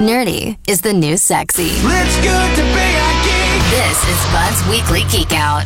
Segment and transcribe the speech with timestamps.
[0.00, 1.68] Nerdy is the new sexy.
[1.70, 3.62] It's good to be a geek.
[3.70, 5.64] This is Bud's Weekly Geek Out.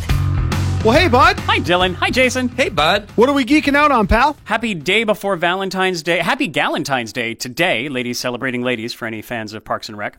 [0.85, 1.37] Well, hey, bud.
[1.39, 1.95] Hi, Dylan.
[1.95, 2.47] Hi, Jason.
[2.47, 3.09] Hey, bud.
[3.17, 4.37] What are we geeking out on, pal?
[4.45, 6.19] Happy day before Valentine's Day.
[6.19, 10.17] Happy Galentine's Day today, ladies celebrating ladies for any fans of Parks and Rec.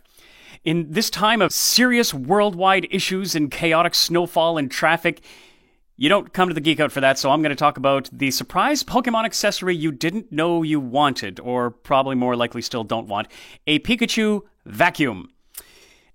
[0.63, 5.23] In this time of serious worldwide issues and chaotic snowfall and traffic,
[5.97, 8.09] you don't come to the Geek Out for that, so I'm going to talk about
[8.13, 13.09] the surprise Pokemon accessory you didn't know you wanted, or probably more likely still don't
[13.09, 13.29] want
[13.67, 15.31] a Pikachu vacuum.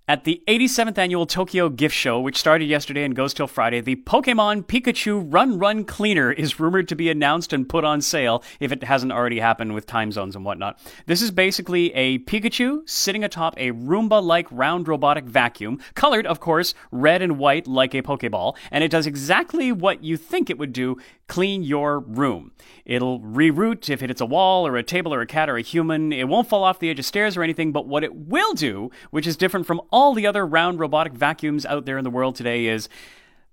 [0.09, 3.97] At the 87th annual Tokyo Gift Show, which started yesterday and goes till Friday, the
[3.97, 8.71] Pokemon Pikachu Run Run Cleaner is rumored to be announced and put on sale if
[8.71, 10.79] it hasn't already happened with time zones and whatnot.
[11.07, 16.39] This is basically a Pikachu sitting atop a Roomba like round robotic vacuum, colored, of
[16.39, 20.57] course, red and white like a Pokeball, and it does exactly what you think it
[20.57, 20.95] would do
[21.27, 22.51] clean your room.
[22.85, 25.61] It'll reroute if it hits a wall or a table or a cat or a
[25.61, 26.13] human.
[26.13, 28.89] It won't fall off the edge of stairs or anything, but what it will do,
[29.11, 32.35] which is different from all the other round robotic vacuums out there in the world
[32.35, 32.87] today, is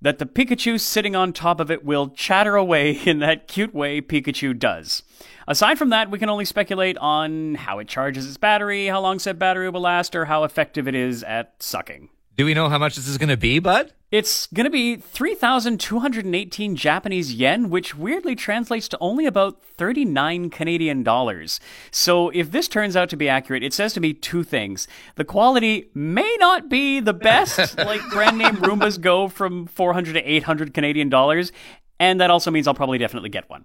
[0.03, 4.03] that the Pikachu sitting on top of it will chatter away in that cute way
[4.03, 5.03] Pikachu does.
[5.49, 9.19] Aside from that, we can only speculate on how it charges its battery, how long
[9.19, 12.11] said battery will last, or how effective it is at sucking.
[12.37, 13.95] Do we know how much this is going to be, bud?
[14.15, 21.03] It's going to be 3,218 Japanese yen, which weirdly translates to only about 39 Canadian
[21.03, 21.59] dollars.
[21.91, 24.87] So if this turns out to be accurate, it says to me two things.
[25.17, 30.23] The quality may not be the best, like brand name Roombas go from 400 to
[30.23, 31.51] 800 Canadian dollars,
[31.99, 33.65] and that also means I'll probably definitely get one.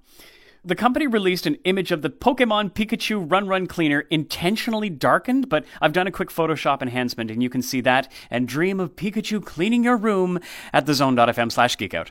[0.65, 5.63] The company released an image of the Pokemon Pikachu Run Run Cleaner intentionally darkened, but
[5.81, 9.43] I've done a quick Photoshop enhancement and you can see that and dream of Pikachu
[9.43, 10.39] cleaning your room
[10.73, 12.09] at thezone.fm slash geekout.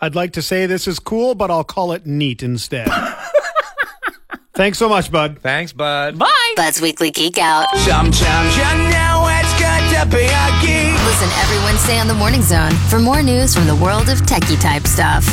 [0.00, 2.88] I'd like to say this is cool, but I'll call it neat instead.
[4.54, 5.38] Thanks so much, bud.
[5.40, 6.18] Thanks, bud.
[6.18, 6.52] Bye!
[6.56, 7.68] Bud's Weekly Geek Out.
[7.78, 11.04] Sometimes you know it's good to be a geek.
[11.04, 14.60] Listen every Wednesday on the Morning Zone for more news from the world of techie
[14.60, 15.24] type stuff.